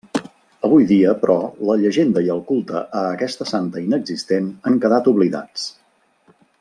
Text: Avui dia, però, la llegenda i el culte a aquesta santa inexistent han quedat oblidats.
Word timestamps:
Avui 0.67 0.85
dia, 0.91 1.11
però, 1.25 1.35
la 1.71 1.75
llegenda 1.81 2.23
i 2.27 2.31
el 2.35 2.41
culte 2.51 2.81
a 3.01 3.03
aquesta 3.11 3.47
santa 3.53 3.85
inexistent 3.91 4.49
han 4.71 4.81
quedat 4.87 5.11
oblidats. 5.13 5.69